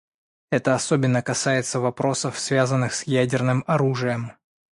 [0.49, 4.31] Это особенно касается вопросов, связанных с ядерным оружием.